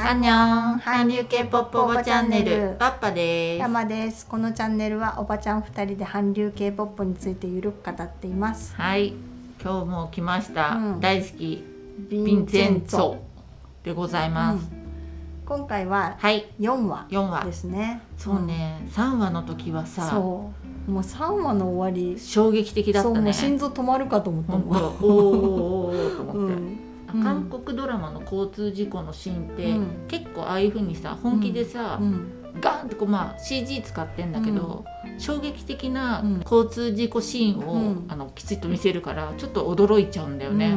[0.00, 8.76] アンニョン韓流系ポップおばチャンネルパッパです山ですこのチャンネルはおばちゃん二人で韓流系ポップについてゆるく語っています。
[8.76, 9.14] はい。
[9.60, 11.00] 今日も来ました、うん。
[11.00, 11.64] 大好き。
[12.10, 13.18] ヴィンチェンツォ
[13.82, 14.70] でございます、
[15.44, 16.46] 今回ははい。
[16.60, 17.44] 4話4話。
[17.44, 18.00] ですね。
[18.16, 20.52] そうね、3話の時はさそ
[20.88, 20.90] う。
[20.92, 22.20] もう3話の終わり。
[22.20, 23.32] 衝撃的だったね。
[23.32, 24.68] 心臓止まるかと思ったもん。
[24.68, 26.87] おーおーおーおーと思って、うん
[27.22, 29.86] 韓国ドラマの交通事故のシーンって、うん。
[30.08, 32.34] 結構ああいう風にさ本気でさ、うん。
[32.60, 34.84] ガンってこうまあ CG 使ってんだけど、
[35.18, 36.40] 衝撃的なうん。
[36.40, 38.04] 交通事故シーンを、うん。
[38.08, 40.74] あのきちっと見せるからちょっと驚いちゃうんだよね。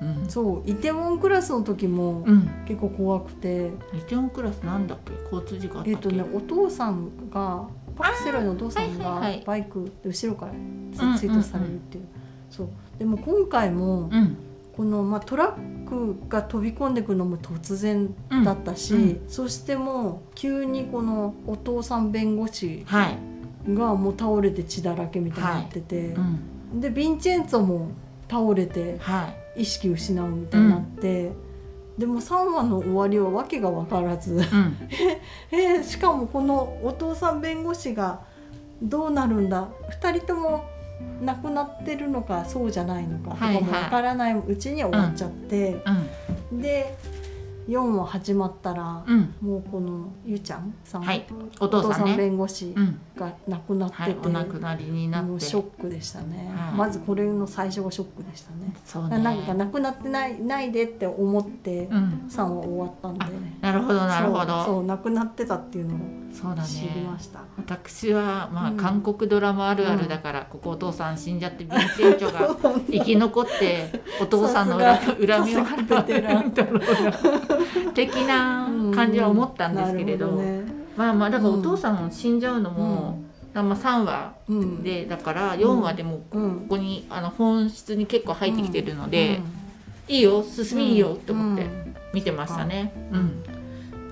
[0.00, 0.22] うん。
[0.22, 0.28] うん。
[0.28, 0.70] そう。
[0.70, 2.50] イテウォンクラスの時もうん。
[2.66, 5.12] 結構怖くて、イテウォンクラスなんだっけ？
[5.36, 12.04] 交通事故あったっけ、えっとねお父さんがパク・セロイのお父さんはいがバイクで後ろからうんツイートされるっていう,、
[12.50, 12.68] そう。
[12.98, 14.36] でも今回もうん
[14.76, 23.18] この、まあ、トラックが飛び込んでくるのも突然うんだったし、うんそしてもう急にこのお父さん弁護士はい、
[23.68, 26.80] がもう倒れて血だらけみたいになってて、うん。
[26.80, 27.88] でヴィンチェンツォも
[28.30, 29.62] 倒れてはい。
[29.62, 31.32] 意識失うみたいになって、
[31.98, 34.34] でも3話の終わりは訳が分からず。
[34.34, 34.40] うん。
[35.52, 38.20] えーしかもこのお父さん弁護士が
[38.82, 39.68] どうなるんだ
[40.00, 40.64] ？2人とも
[41.22, 45.82] 亡くなってるのかそうじゃないのかとかもわからないうちに終わっちゃって、
[46.50, 46.60] うん。
[46.60, 46.96] で
[47.68, 49.34] 4話始まったら、うん。
[49.40, 51.24] もうこのゆうちゃんさん、はい。
[51.60, 55.40] おお父さん弁護士うんが亡くなってて、はいお亡くなりになって。
[55.40, 56.74] ショックでしたね、はい。
[56.74, 58.74] まずこれの最初がショックでしたね。
[58.84, 59.18] そうね。
[59.18, 62.26] なんか亡くなってないないでって思ってうん。
[62.28, 63.24] 3話終わったんで、
[63.60, 64.64] なるほどなるほど。
[64.64, 65.98] そう亡くなってたっていうのを
[66.32, 67.40] そうだ知りねました。
[67.56, 68.76] 私はまあ、うん。
[68.76, 72.56] 韓国ドラマあるあるだから、ここお父さん死んじゃってヴィンチェンチョが
[72.90, 76.02] 生き残ってお父さんの恨みをさすが。
[76.02, 76.78] ベテラン払うんだろう
[77.84, 83.22] な的な感じは思ったんですけれど,、なるほねまあまあだからお父さんも死んじゃうのも、
[83.54, 86.66] まあ、3話うん、でだから4話でもこうん。
[86.68, 89.40] こにあの本質に結構入ってきてるので、
[90.08, 91.66] いいよ進みいいよって思って
[92.12, 92.92] 見てましたね。
[93.12, 93.18] うん。
[93.18, 93.51] うん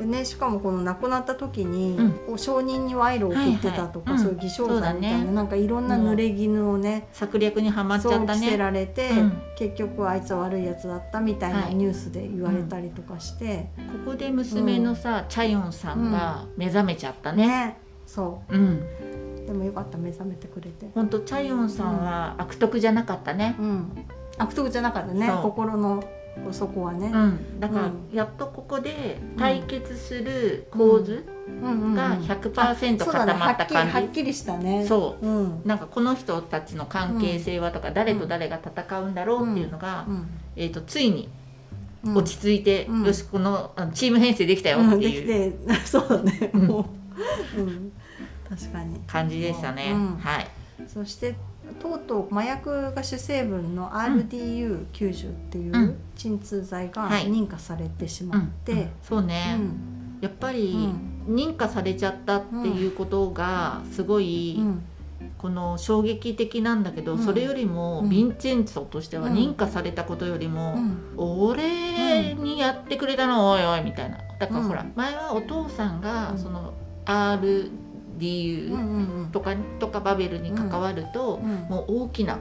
[0.00, 2.12] でねしかもこの亡くなった時に、うん。
[2.12, 4.24] こう証人に賄賂を送ってたとか、はいはい。
[4.24, 5.32] そういう偽証罪みたいな、ね。
[5.32, 8.56] なんかいろんな濡れ衣をね策略にはまっちゃったそう着せね。
[8.56, 9.42] られて、うん。
[9.58, 11.74] 結局あいつは悪いやつだったみたいなはい。
[11.74, 17.46] ニュースで言われたりとかして、ここで娘のさ、チャヨンさんが目覚めちゃったね。
[17.46, 18.56] ねそう。
[18.56, 18.78] ん、
[19.44, 20.88] うでもよかった目覚めてくれて。
[20.94, 23.56] 本当チャヨンさんは悪徳じゃなかったね。
[23.58, 24.06] うん、
[24.38, 26.02] 悪徳じゃなかったね心の
[26.52, 27.10] そこはね。
[27.12, 28.08] うん、だからうん。
[28.12, 31.26] やっとここで対決する構図
[31.94, 33.32] が100%そうだね。
[33.32, 33.74] 固まった感じ。
[33.74, 34.86] はっきりはっきりしたね。
[34.86, 35.26] そう。
[35.26, 35.62] うん。
[35.64, 40.28] なんかこの人たちの関係性はとか、誰と誰が戦うんだろうっていうのが、うん。
[40.56, 41.28] えー、とついに
[42.04, 42.16] うん。
[42.16, 43.04] 落ち着いて、うん。
[43.04, 45.00] よしこのチーム編成できたよっうん。
[45.00, 46.66] できて いううだね、うん。
[46.66, 46.90] も
[47.56, 47.92] う、うん、
[48.48, 49.00] 確かに。
[49.06, 49.92] 感じでしたね。
[49.92, 50.16] うん。
[50.16, 50.46] はい、
[50.86, 51.34] そして
[51.80, 55.96] とうとう麻薬が主成分の RDU90 っていううん。
[56.14, 57.26] 鎮痛剤がはい。
[57.26, 58.44] 認可されてしまうん。
[58.44, 59.58] って、そうね、
[60.20, 60.90] やっぱり
[61.26, 64.82] 認可されちゃったっていうことがすごい、うん。
[65.38, 67.24] この衝撃的なんだけど、うん。
[67.24, 68.08] それよりも、うん。
[68.08, 69.34] ヴィンチェンツォとしてはうん。
[69.34, 70.98] 認可されたことよりも、うん。
[71.16, 73.50] 俺にやってくれたの？
[73.50, 74.18] おいおいみたいな。
[74.38, 74.92] だからほら、うん。
[74.94, 76.38] 前はお父さんがうん。
[76.38, 77.70] そのうん RDU
[78.28, 78.76] う
[79.26, 82.38] んとかとかバベルに関わると、うんもう大きな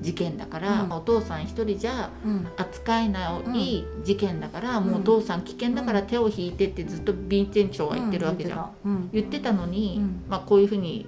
[0.00, 0.92] 事件だから、うん。
[0.92, 2.48] お父さん一人じゃうん。
[2.56, 8.70] 扱えない事件だから、もうお父さん危険だから手を引いてってずっとヴィンチェンチョは言ってるわけじゃん。
[8.84, 9.10] うん。
[9.12, 9.52] 言ってた。
[9.52, 10.24] のに、うん。
[10.28, 11.06] まあ、こういうふうに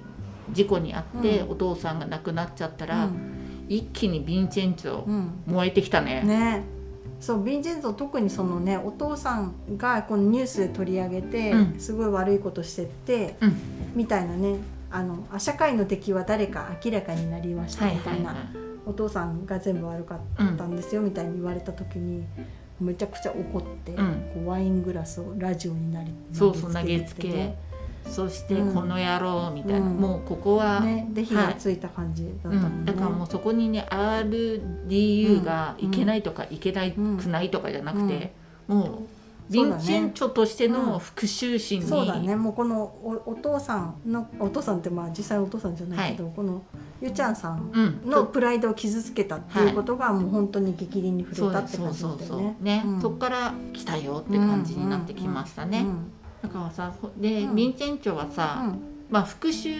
[0.51, 1.51] 事故に遭って、うん。
[1.51, 3.65] お父さんが亡くなっちゃったら、うん。
[3.69, 5.43] 一気にヴィンチェンチョうん。
[5.45, 6.21] 燃えてきたね。
[6.23, 6.63] ね
[7.21, 11.79] そうヴィンチェンツォ特にそのねお父さんがこのニュースで取り上げて、うん。
[11.79, 13.55] すごい悪いことしてって、うん。
[13.95, 14.57] みたいなね
[14.89, 18.19] あのあ社会の敵は誰か明らかになりましたはいみたい。
[18.19, 18.35] いはい。
[18.87, 20.19] お父さんが全部悪かっ
[20.57, 22.25] たんですよみたいに言われた時に
[22.79, 24.31] めちゃくちゃ怒って、うん。
[24.33, 27.70] こうワイングラスをラジオになりそうそう投げつけてね
[28.05, 28.73] そしてうん。
[28.73, 29.97] この野郎みたいな、うん。
[29.97, 31.07] もうここは、ね。
[31.11, 32.59] で火がついた感じだったもうん。
[32.59, 38.33] ん、ね、だからもうそこにね RDU がいけないとかいけないくないとかじゃなくて、
[38.67, 38.87] もう
[39.51, 42.35] ヴィンチェンチョとしての復讐心に、そうだね。
[42.37, 46.63] もうこのおお父さんのお父さんってまあ実際お父さんじゃないけど、この
[47.01, 52.57] ゆちゃんさんうん、のプライドを傷つけたっていうことがもう本当に激励に触れたって感じだよね。
[52.61, 53.01] ね、うん。
[53.01, 55.85] そこから来たよって感じになってきましたね、
[56.41, 57.53] だからさほで、うん。
[57.53, 58.79] ヴィンチェンチョはうさ、ん。
[59.09, 59.75] まあ復讐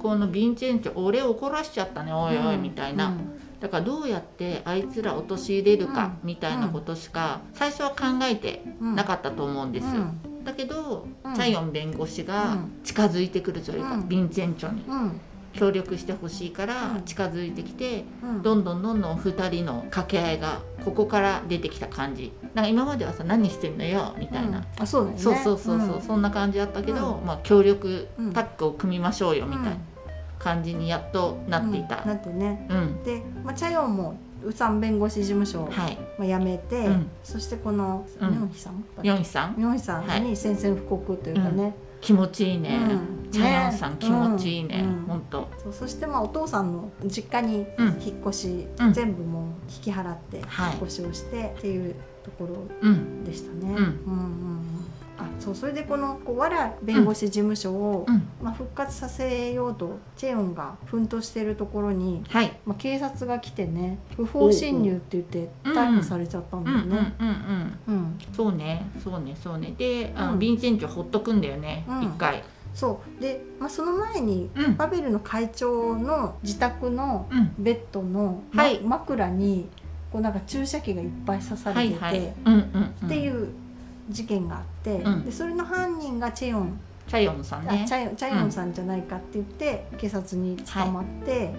[0.00, 3.40] このヴィンチェンチョ俺を怒らしちゃったねおいおいみたいな、うん。
[3.60, 8.94] だからどうやってあいつら陥れるかみたいなことしか最初は考えてうん。
[8.94, 9.92] なかったと思うんですよ。
[9.92, 10.44] うん。
[10.44, 11.34] だけど、うん。
[11.34, 14.00] チャヨン弁護士が近づいてくるというか、うん。
[14.02, 14.84] ヴィンチェンチョに。
[14.86, 15.20] うん
[15.54, 29.78] 協力してほしいからうん近づいてきて、うんどんどんどんどん2人の掛け合いがここから出てきた感じなんか今まではさ何してんのよみたいな、うんあそうそうそうそうそう、そんな感じだったけど、まあ、協力うんタッグを組みましょうよみたいなうん
[30.38, 32.02] 感じにやっとなっていた。
[32.02, 35.70] うんなってねうん、で、まあ、チャヨンもウサン弁護士事務所を、
[36.20, 41.74] 辞めて、うんそしてこのミうんョンヒさんヨンヒさんミョンヒさんに宣戦布告というかね、
[42.04, 42.78] 気持ちいいね、
[43.24, 43.30] うん。
[43.30, 44.88] チャヨンさん気持ちいいね、うん。
[44.88, 45.06] うん。
[45.06, 45.48] ほんと。
[45.62, 47.86] そうそしてまあお父さんの実家にうん。
[48.00, 48.92] 引っ越し、うん。
[48.92, 53.24] 全部もう引き払って引っはい越しをしてっていうところうん。
[53.24, 53.68] でしたね。
[53.68, 53.68] ん。
[53.68, 54.64] うんうんうん
[55.16, 58.28] あそうそれでこのこうわら弁護士事務所を、うん。
[58.42, 62.52] まあ、復活させようとチェヨンが奮闘しているところに、はい。
[62.66, 66.88] まあ、警察が来てね不法侵入って言って逮捕されちゃったんだうんうん
[67.86, 68.16] うんよね。
[68.32, 69.74] そうねそうねそうね。
[69.78, 70.38] であの、うん。
[70.38, 72.02] ヴィンチェンチョほっとくんだよねうん。
[72.02, 72.42] 一、回。
[72.74, 73.22] そう。
[73.22, 74.76] で、まあ、その前にうん。
[74.76, 77.54] バベルの会長の自宅のうん。
[77.58, 78.80] ベッドの、まはい。
[78.80, 79.68] 枕に
[80.10, 82.34] こうなんか注射器がいっぱい刺されてて、はいはい。
[82.46, 83.06] うんうんうん。
[83.06, 83.48] っていう
[84.08, 85.24] 事件があって、うん。
[85.24, 86.78] でそれの犯人がチェヨン、
[87.08, 87.82] チャヨンさんね。
[87.84, 91.52] あチャチャヨンさんじゃないかって言って、警察に捕まって、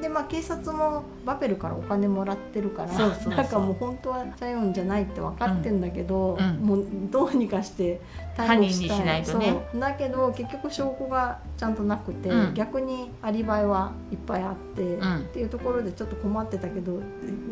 [0.00, 3.34] でまあ警察もバペルからお金もらってるからそうそうそう。
[3.34, 6.56] なんかもう本当はチャヨンじゃないって分かってんだけど、うん。
[6.56, 8.00] もうどうにかして
[8.36, 9.54] 犯人にしないとね。
[9.72, 9.80] そう。
[9.80, 12.54] だけど結局証拠がちゃんとなくて、うん。
[12.54, 15.18] 逆にアリバイはいっぱいあって、うん。
[15.18, 17.00] っていうところでちょっと困ってたけど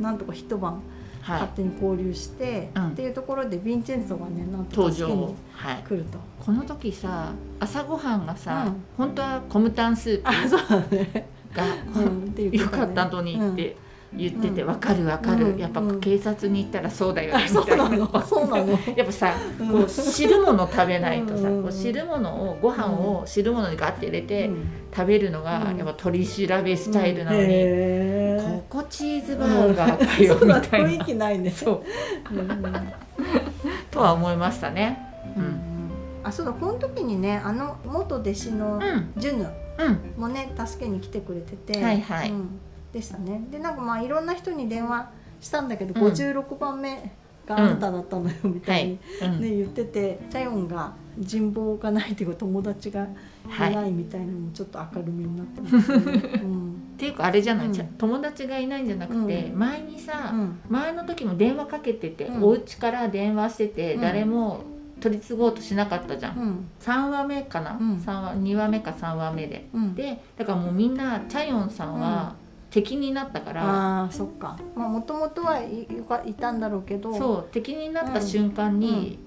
[0.01, 0.83] なんとか一晩はい
[1.21, 2.89] 勝手に交流して、うん。
[2.89, 4.93] っていうところでヴィンチェンツォがねなんと登場。
[4.93, 5.83] 助けにはい。
[5.87, 6.19] 来ると。
[6.45, 8.85] この時さ朝ごはんがさ、うん。
[8.97, 11.29] 本当はコムタンスープあそうだね。
[11.55, 13.77] が、うん、っていうよかったのにって
[14.13, 14.69] 言ってて、うん。
[14.69, 15.59] わかるわかる、うん。
[15.59, 16.01] やっぱうん。
[16.01, 17.89] 警察に行ったらそうだよねみたいな。
[17.89, 18.27] なの。
[18.27, 18.79] そうなの。
[18.97, 19.69] やっぱさ、うん。
[19.69, 21.63] こう汁物食べないとさ、うん。
[21.63, 24.51] こう汁物をご飯を汁物にガッて入れて
[24.95, 25.77] 食べるのが、うん。
[25.77, 27.47] やっぱ取り調べスタイルなのに、
[28.51, 31.51] ここチーズバーガーかよみたいな雰囲気ないね。
[31.51, 31.85] そ
[32.31, 32.35] う。
[32.35, 32.93] うんうん。
[33.91, 34.99] とは思いましたね。
[35.37, 35.47] ううん。
[35.47, 35.61] ん。
[36.23, 39.13] あそうだこの時にねあの元弟子のうん。
[39.17, 40.21] ジュヌうん。
[40.21, 42.31] もね助けに来てくれてて、はいはい。
[42.31, 42.61] うん。
[42.93, 43.43] でしたね。
[43.51, 45.11] でなんかまあいろんな人に電話
[45.41, 46.13] したんだけど、うん。
[46.13, 47.13] 56番目
[47.47, 49.41] があなただったのよみたいに、うん。
[49.41, 53.07] ね、言っててチャヨンが人望がないっていうか友達が
[53.49, 56.41] はいいないみたいなのもちょっと明るみになってますね。
[56.43, 57.73] うんっていうかあれじゃない、うん。
[57.73, 59.59] じゃ友達がいないんじゃなくて、うん。
[59.59, 60.61] 前にさ、うん。
[60.69, 62.45] 前の時も電話かけてて、うん。
[62.45, 64.01] お家から電話してて、うん。
[64.03, 64.61] 誰も
[65.01, 66.69] 取り継ごうとしなかったじゃん、うん。
[66.79, 67.99] 3話目かな、うん。
[67.99, 69.67] 三話2話目か3話目で。
[69.73, 69.95] うん。
[69.95, 72.35] でだからもうみんなチャヨンさんは
[72.69, 74.59] 敵になったから、ああそっか。
[74.77, 75.89] まあもともとはい
[76.27, 77.15] いたんだろうけど。
[77.15, 79.19] そう敵になった瞬間に、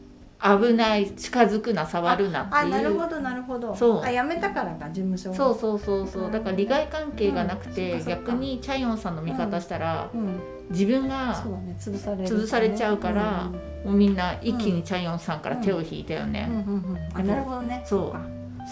[0.43, 2.61] 危ない近づくな触るなっていう。
[2.63, 3.73] あなるほどなるほど。
[3.73, 4.03] そう。
[4.03, 6.31] あ辞めたからか事務所そうそうそうそう。
[6.31, 8.05] だから利害関係がなくて、うん。
[8.05, 10.39] 逆にチャヨンさんの味方したら、うん。
[10.69, 11.43] 自分が
[11.79, 13.49] 潰される潰されちゃうから
[13.83, 13.89] うん。
[13.89, 16.55] もうみんな一気にチャヨンさんから手を引いたよね、うん。
[16.55, 17.81] うんうんあなるほどね。
[17.85, 18.11] そう。
[18.11, 18.21] か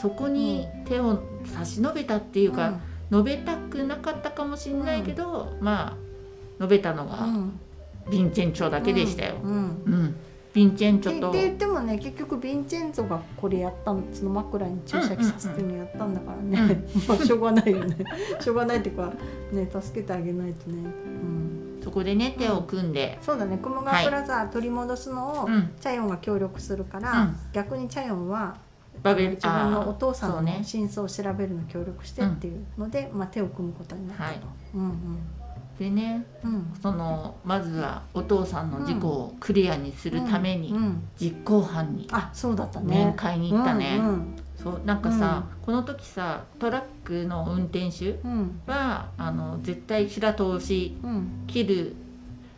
[0.01, 2.79] そこに手を差し伸べたっていうか、
[3.11, 5.97] 述べたくなかったかもしれないけど、まあ
[6.59, 7.59] 述べたのがうん。
[8.07, 9.35] ヴィンチェンチョだけでしたよ。
[9.43, 9.51] うん。
[9.51, 9.93] うん。
[9.93, 10.15] うん、
[10.53, 11.29] ヴィンチェンチョと。
[11.29, 17.97] って言ってもね結局ヴィンチェンゾがこれやったんその枕に注射器させてるのやったんだからね、 まあしょうがないよね。
[18.39, 19.13] しょうがないっていうか
[19.51, 23.57] ね助けてあげないとね、うん、そこでね手を組んで、そうだね。
[23.61, 25.71] 雲川プラザ取り戻すのをうん。
[25.79, 27.35] チャヨンが協力するから、うん。
[27.53, 28.57] 逆にチャヨンは
[29.01, 34.29] バベル自分のお父さんの真相を調べるの協力してっていうので、まあ、手を組むことになったと。
[34.29, 34.41] はい。
[34.75, 35.17] うん
[35.79, 36.53] でねうん。
[36.53, 40.75] うんそのまずはお父さんの事故をクリアにするためにうん。
[40.75, 41.09] うん。
[41.19, 42.07] 実行犯に
[42.83, 43.97] 面会に行ったね。
[43.99, 44.35] うんうん。
[44.55, 48.61] そうなんかさ、この時さトラックの運転手うん。
[48.67, 51.45] はあの絶対平通しうん。
[51.47, 51.95] 切る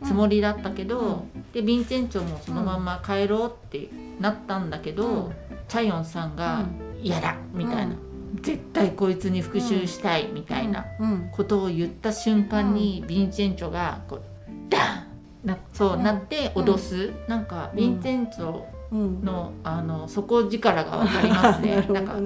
[0.02, 0.98] つもりだったけど、
[1.34, 1.42] うん。
[1.52, 3.88] でヴィンチェンチョもそのまま帰ろうって
[4.20, 5.32] なったんだけど、うん。
[5.68, 6.64] チャヨンさんが
[7.02, 7.94] 「嫌だ!」みたいな、
[8.40, 14.22] 絶対こいつに復讐したいみたいなうんことを言った瞬間に、ヴィンチェンチョがこう
[14.68, 15.06] ダ
[15.44, 15.46] ン！
[15.46, 16.02] なそう、うん。
[16.02, 18.62] なって脅す、なんかヴィンチェンチョ
[18.92, 19.24] うん。
[19.24, 21.76] のあの底力が分かりますね。
[21.76, 22.20] なるなんかほ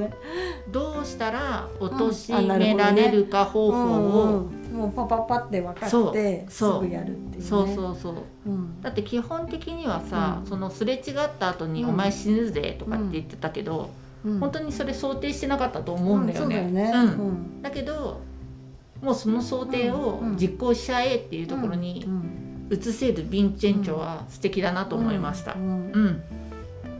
[0.71, 2.39] どうしたら貶しうん。
[2.39, 6.15] あなるめられるか方法を、もうパパパって分かってそう
[6.51, 6.87] すそう。
[6.87, 7.47] ぐやるっていうね。
[7.47, 8.15] そうそうそう。
[8.47, 8.81] うん。
[8.83, 10.47] だって基本的にはさ、うん。
[10.47, 11.03] そのすれ違っ
[11.39, 11.91] た後に「うん。
[11.91, 13.87] お前死ぬぜ」とかって言ってたけど、うん
[14.23, 16.93] 本当にそれ想定してなかったと思うんだよね。
[17.63, 18.21] だけど
[19.03, 22.07] もうその想定を実行しちゃえっていうところに
[22.71, 25.55] 移せるヴィンチェンチョは素敵だなと思いました。
[25.55, 26.23] うん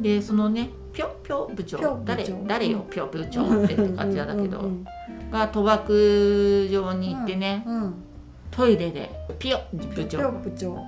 [0.01, 2.01] でそのねぴょぴょ部長。
[2.05, 4.71] 誰誰よぴょ部長ってって感じだけど。
[5.31, 7.65] が賭博場に行ってね、
[8.59, 10.85] トイレでピヨ部長。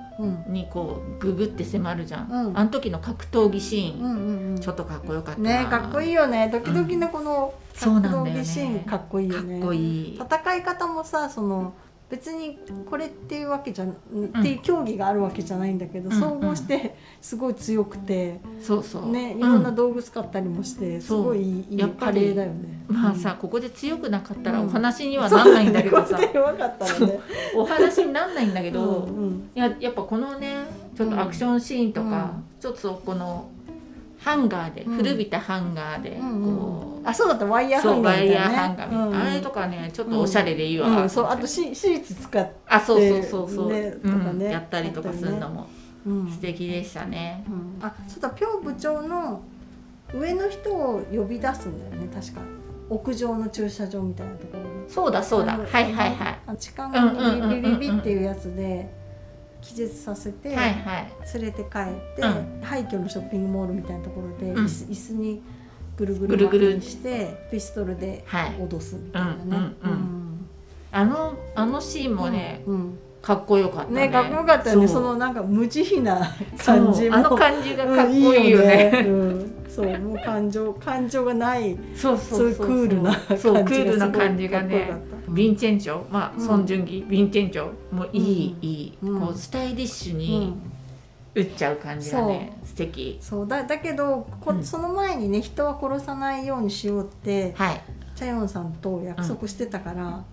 [0.49, 6.49] にこうググって迫るじゃん、うん、あの時の格闘技シーン、うんうんうん、ちょっとかっこよかったねかっこいいよね。
[6.51, 9.59] 時々のこの格闘技シーン、かっこいいよね。
[9.59, 10.19] かっこいい。
[10.19, 11.73] 戦い方もさその
[12.11, 13.87] 別にこれっていうわけじゃ、っ
[14.43, 19.09] ていう競技があるわけじゃないんだけど、総合してすごい強くて、そうそう。
[19.09, 22.83] ねいろんな道具使ったりもして、すごいいいカレーだよね。
[22.89, 26.19] まあさ、ここで強くなかったらお話にはなんないんだけどさ、
[27.55, 29.07] お話になんないんだけど、
[29.55, 30.65] いややっぱこのね
[30.97, 33.49] ちょっとアクションシーンとか、ちょっとこの
[34.23, 37.45] ハンガーで、古びたハンガーでこう、あそうだった。
[37.45, 45.67] ワイヤーハンガーみたいな、ね、ワイヤーハンガーみたいな、あれとかねちょっとおしゃれでいいわ、そうあとシシーツ使ってあそうそうそうそう、ねとかねやったりとかするのも
[46.29, 47.43] 素敵でしたね、
[47.81, 49.41] あそうだピョ部長の
[50.13, 52.09] 上の人を呼び出すんだよね。
[52.13, 52.41] 確か。
[52.89, 55.53] 屋上の駐車場みたいなところにそうだそうだ。
[55.57, 56.57] はいはいはい。
[56.57, 58.89] 痴漢がビビビビっていうやつで、
[59.61, 65.41] 気絶させて、はいはい、連れて帰って、うん、廃墟のショッピングモールみたいなところで、うん、椅子椅子に
[65.97, 69.75] ぐるぐる巻きにしてピストルで脅すみたいなね。
[70.93, 74.07] あのあのシーンもね、うんかっこよかったね。
[74.07, 74.87] ねかっこよかったよね。
[74.87, 76.19] そのなんか無慈悲な
[76.57, 77.15] 感じも。
[77.15, 78.91] あの感じがかっこいいよね。
[79.05, 79.35] うん、ね。
[79.35, 84.91] うん、そうもう感情感情がないそうそういうクールな感じがクールな感じがね。
[85.31, 90.53] ヴィンチェンチョまあ、ソン・ジュンギヴィンチェンチョもいい、いい、こうスタイリッシュに
[91.33, 93.17] 打っちゃう感じがね、素敵。
[93.21, 97.81] そうだだけどこ、その前にね人は殺さないようにしようって、はい、
[98.15, 100.23] チャヨンさんと約束してたから、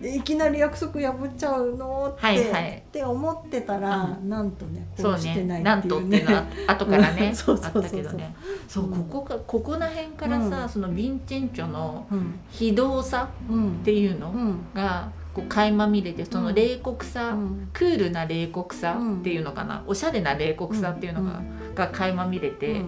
[0.00, 2.12] いきなり約束破っちゃうの？
[2.14, 5.90] って,、はいはい、って思ってたら、うん、なんとねこうしてないっていうね。
[5.90, 7.82] そうねなんとっていうのは後からねそうそうそう。
[7.82, 8.36] あったけどね。
[8.68, 12.06] そう、うん、ここかここら辺からさ、うん、そのヴィンチェンチョの
[12.50, 14.34] 非道さっていうの
[14.74, 15.10] が。
[15.36, 17.36] こう垣間見れてその冷酷さ、
[17.74, 21.42] クールな冷酷さっていうのかな、おしゃれな冷酷さっていうのが,、
[21.74, 22.80] が垣間見れて、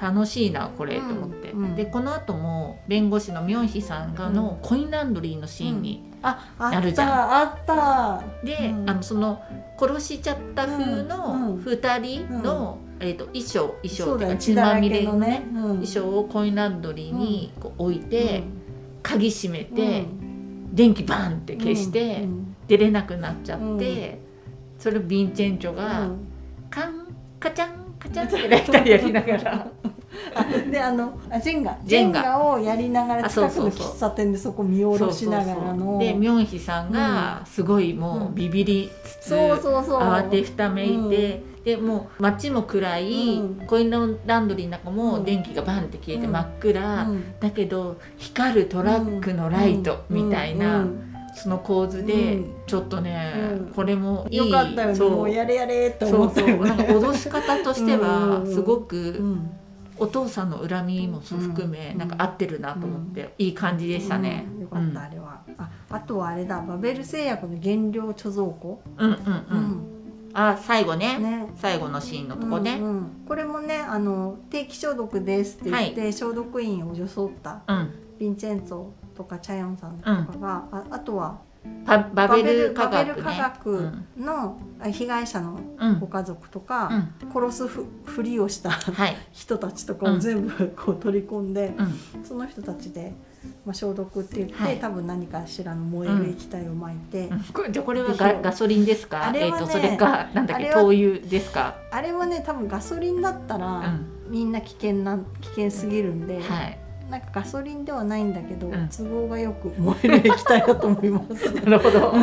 [0.00, 6.08] 楽しいなこれと思って、でこの後も弁護士のミョンヒさんがのコインランドリーのシーンに
[6.58, 7.10] なるじゃん。
[7.10, 9.42] あったで、あのその
[9.78, 18.44] 殺しちゃった風の2人の、えー、と衣装衣装っていうか血まみれのね、衣装をコインランドリーにこう置いて、
[19.02, 20.04] 鍵閉めて、
[20.72, 22.26] 電気バンって消して、
[22.68, 24.20] 出れなくなっちゃって、
[24.78, 26.08] それをヴィンチェンチョが、
[26.70, 27.08] カン
[27.40, 27.77] カチャン
[28.14, 29.68] カチャてライターやりながら。
[30.70, 31.76] であのあジェンガ。
[31.84, 35.98] ジェンガをやりながら近くの喫茶店でそこ見下ろしながらの。
[35.98, 40.00] でミョンヒさんがすごいもうビビりつつ、そうそうそう。
[40.00, 50.86] 慌てふためいて、でもう街も暗い、うん、コインランドリーの中も電気がバンって消えて真っ暗、うん、だけど光るトラックのライトみたいな。
[51.34, 54.36] その構図でちょっとね、うん、これもいい。
[54.38, 54.98] よかったよね。
[54.98, 56.76] もうやれやれって思ったよ、ね、そうそう。
[56.76, 59.22] なんか脅し方としてはすごく
[59.98, 65.40] お父さんの恨みも含め、うん、なんか合ってるなと思って、いい感じでしたね、よかった、あれは。
[65.58, 68.80] ああとはあれだバベル製薬の原料貯蔵庫？
[68.96, 69.94] うんうんうん。
[70.34, 77.76] あ最後ね、ね、最後のシーンのとこね、うんうん、これもねあの定期消毒ですって言って、はい、消毒員を装った、うん、
[78.20, 78.86] ヴィンチェンツォ
[79.18, 81.40] とかチャヨンさんとかが、ああとは
[82.14, 84.58] バベル科学、ね、科学の
[84.90, 85.58] 被害者の
[86.00, 86.88] ご家族とか、
[87.24, 91.82] うん、殺すふふりをした、はい、人たちとかを全部こう取り込んで、う
[92.20, 93.12] ん、その人たちで、
[93.66, 99.26] まあ、消毒って言って、はい、多分何かしらの燃える液体をまいて、うん、これじゃこれはガガソリンですか？
[99.26, 101.74] あれは、ね、えー、それかなんだっけ灯油ですか？
[101.90, 103.98] あれはね多分ガソリンだったら、
[104.28, 106.40] みんな危険な危険すぎるんで。
[106.40, 106.78] はい
[107.10, 111.50] なんかガソリンではないんだけど、うん、都合がよく燃える液体だと思います。
[111.64, 112.12] なるほど。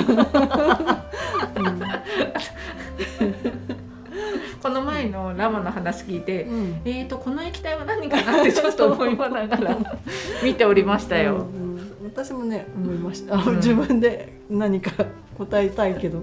[4.62, 9.78] この前のラマの話聞いて、うん、えっ、とこの液体は何かなってちょっと思いながら
[10.44, 11.34] 見ておりましたよ。
[11.36, 13.38] うんうん、私もね思いました。
[13.38, 14.92] 自分で何か
[15.38, 16.20] 答えたいけど、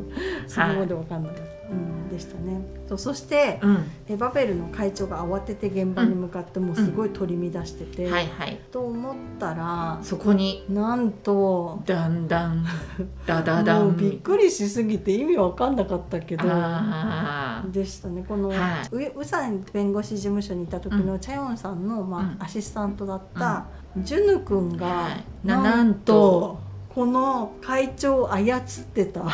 [0.47, 1.43] そこまでわかんなかった。
[2.13, 2.61] はいでしたね。
[2.89, 12.65] そうそして、うん、えバベルの会長が慌てて現場に向かってもうすごい取り乱してて、うんはいはい、と思ったらそこになんとだんだん
[13.27, 16.45] だだだんびっくりしすぎて意味わかんなかったけど
[17.73, 18.25] でしたね。
[18.29, 23.67] この、はい、ウサン弁護士事務所にいた時のチャヨンさんの、まあアシスタントだった、
[23.97, 26.61] ジュヌ君が、はい、なんと。
[26.95, 28.61] この会長を操っ
[28.93, 29.25] てた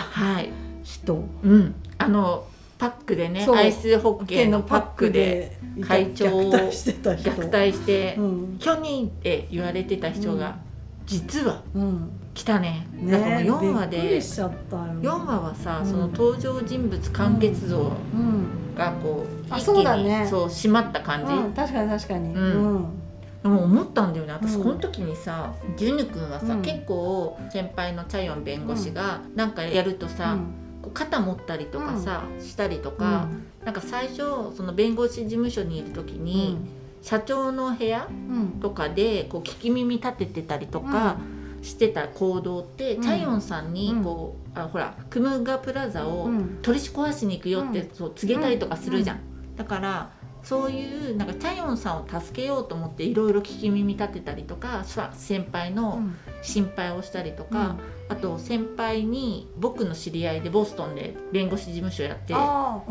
[0.84, 2.46] 人、うん、あの
[2.78, 8.18] パックでねアイスホッケーのパックで会長を虐待して
[8.60, 10.56] 「去年」って言われてた人が、
[11.06, 11.62] 実は
[12.34, 17.92] 来たね、だから4話で4話はさ、その登場人物完結像
[18.76, 19.84] がこう、一気に
[20.28, 22.40] そう締まった感じ、確かに確かに、で
[23.48, 24.32] も思ったんだよね。
[24.34, 30.36] 私この時にさ、ジュヌ君はさ、結構先輩のチャヨン弁護士がなんかやるとさ、
[30.88, 33.28] こう肩持ったりとかさ、したりとか、
[33.62, 34.16] うなんか最初
[34.56, 36.58] その弁護士事務所にいる時に、
[37.02, 38.08] 社長の部屋
[38.60, 41.18] とかでこう聞き耳立ててたりとか。
[41.60, 46.30] してた行動って、チャヨンさんにこう、あほらクムガプラザを
[46.62, 49.20] 取り壊しに行くよってそう告げたりとかするじゃん。
[49.56, 56.00] だからそういうなんかチャヨンさんを助けようと思っていろいろ聞き耳立てたりとか先輩の
[56.42, 57.76] 心配をしたりとか、
[58.08, 62.34] うん、あと先輩に僕の知り合いでボストンで弁護士事務所やって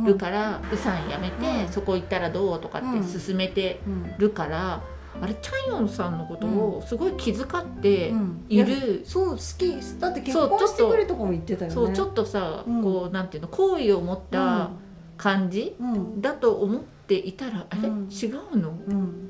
[0.06, 2.88] るから「ウさんやめて、そこ行ったらどう?」とかって
[3.26, 3.80] 勧めて
[4.18, 4.82] るから。
[5.20, 8.14] あれチャイヨンさんのことをすごい気遣って
[8.50, 10.00] いる、うんうん、そう好き。
[10.00, 11.74] だって結婚してくれとかも言ってたよね。
[11.74, 14.70] そうちょっとさ、うん、こうなんていうの好意を持った
[15.18, 15.76] 感じ、
[16.20, 17.88] だと思っていたら、あれ？
[17.88, 18.74] 違うの、っ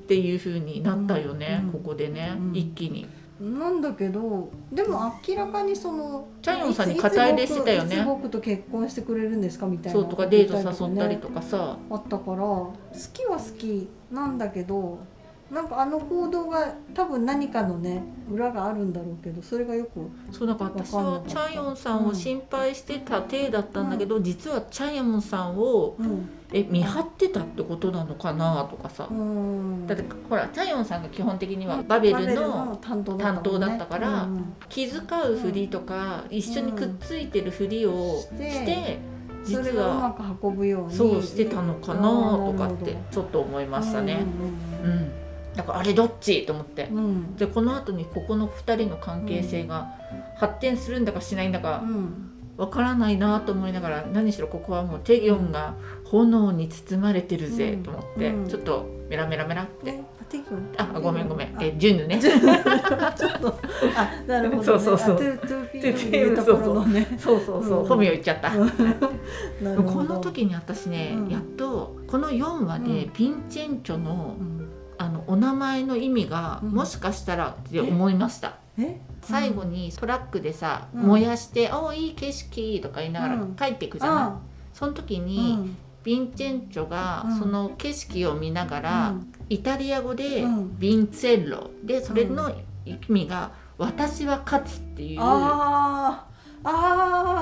[0.07, 3.07] ていうふうになったよね、ここでね、一気に。
[3.39, 8.03] なんだけどでも明らかにそのチャイヨンさんに肩入れしてたよね。
[8.03, 11.77] 僕と結婚してくれるんですかみたいなそうとかデート誘ったりとかさ。
[11.91, 12.73] あったから好
[13.13, 14.97] きは好きなんだけど
[15.51, 33.17] なんかあの行動が多分何かのね裏があるんだろうけどそれがよくそうなんか私はチャイヨンさんを心配してた体だったんだけど、うん、実はチャイヨンさんを、うん、え見張ってたってことなのかなとかさ、うん、だってほらチャイヨンさんが基本的にはバベルの担当
[33.57, 34.27] だったから、
[34.67, 34.99] 気遣
[35.31, 38.29] うふりとか、一緒にくっついてるふりをし
[38.65, 38.99] て。
[39.45, 44.25] 実はうまく運ぶようにそうしてたのかなとかってちょっと思いましたね。
[44.83, 45.11] うん
[45.57, 46.45] だからあれどっち？
[46.45, 49.95] と思って、うん、でこの後にここの2人の関係性が
[50.37, 51.83] 発展するんだかしないんだか
[52.57, 59.99] わからないなと思いながら何しろここはもうテギョンが炎に包まれてるぜと思って、ちょっとメラメラメラって。
[60.77, 61.55] あごめんごめん。
[61.61, 62.19] えジュヌね。
[62.19, 63.57] ちょっと
[63.95, 65.17] あなるほど、ね、そうそうそう。
[67.17, 67.85] そうそうそう。
[67.85, 68.51] 本名言っちゃった。
[68.51, 74.35] この時に私ね、やっとこの4話でピンチェンチョの、
[74.97, 78.55] あのお名前の意味がもしかしたらって思いました。
[79.21, 84.31] 最後にトラックでさ、燃やして「おいい景色」とか言いながら帰っていくじゃない、
[84.73, 89.15] その時に、ヴィンチェンチョがその景色を見ながら、
[89.49, 92.51] イタリア語で「ヴィンツェッロ」でそれの
[92.85, 96.27] 意味が「私は勝つ」っていう和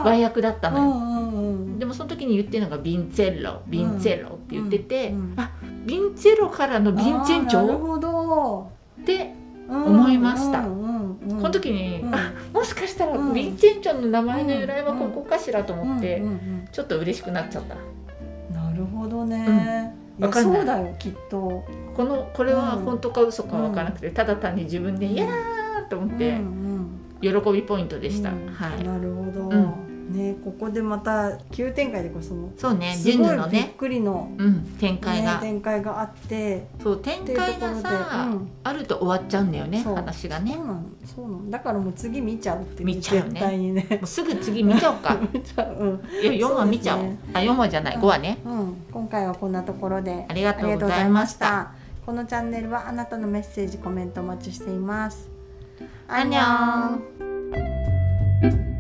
[0.03, 5.51] 訳だったのよ、でもその時に言ってるのが「ヴィンツェッロ」「ヴィンツェッロ」って言ってて、あ
[5.85, 8.65] ヴィンチェロからのヴィンチェンチョ？
[9.01, 9.33] って
[9.69, 10.63] 思いました。
[10.63, 16.21] この時に、うん、あもしかしたらヴィンチェンチョの名前の由来はここかしらと思って、
[16.71, 17.75] ちょっと嬉しくなっちゃった。
[18.53, 19.95] なるほどね。
[20.19, 21.63] うん、かそうだよきっと。
[21.95, 26.39] このこれは本当か嘘か分からなくて、ただ単に自分で「いやー!」と思って、
[27.21, 28.29] 喜びポイントでした。
[28.29, 28.35] は
[28.79, 29.84] い、なるほど。
[30.09, 33.59] ねここでまた急展開でこそのそうねジュヌのね。
[33.59, 36.67] びっくりの、うん、展開が、ね、展開があって。
[36.81, 40.53] そう展開がさ、うん、あると終わっちゃうんだよね話がね。
[40.53, 43.31] そうなのそうなのだからもう次見ちゃうって見ちゃうね。
[43.31, 43.87] 絶対にね。
[43.91, 45.17] もうすぐ次見ちゃおうか。
[45.33, 50.25] 見ちゃう、うん、いや4話見ちゃおう、ね、あ4話じゃない5話ね、うん、今回はこんなところで。
[50.27, 51.71] ありがとうございました。
[52.05, 55.29] このチャンネルはあなたのメッセージコメントお待ちしています。
[56.07, 56.95] アンニョ
[58.71, 58.74] ン